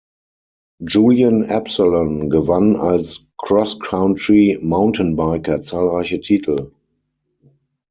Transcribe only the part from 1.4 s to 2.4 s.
Absalon